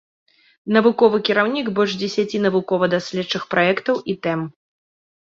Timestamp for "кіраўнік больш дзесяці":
1.27-2.37